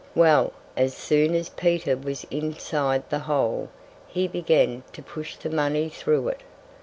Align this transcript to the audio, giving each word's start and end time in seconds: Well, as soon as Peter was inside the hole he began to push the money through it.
Well, 0.15 0.53
as 0.75 0.95
soon 0.97 1.35
as 1.35 1.49
Peter 1.49 1.95
was 1.95 2.25
inside 2.31 3.07
the 3.11 3.19
hole 3.19 3.69
he 4.07 4.27
began 4.27 4.81
to 4.93 5.03
push 5.03 5.35
the 5.35 5.51
money 5.51 5.89
through 5.89 6.29
it. 6.29 6.41